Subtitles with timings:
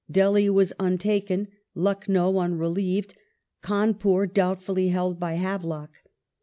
[0.11, 3.13] Delhi was untaken; Lucknow unrelieved;
[3.61, 5.91] Cawnpur doubtfully held by Havelock.